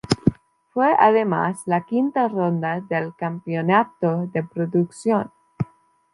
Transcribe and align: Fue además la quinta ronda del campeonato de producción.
Fue 0.73 0.95
además 0.97 1.61
la 1.67 1.85
quinta 1.85 2.27
ronda 2.27 2.79
del 2.81 3.13
campeonato 3.15 4.27
de 4.33 4.41
producción. 4.43 5.31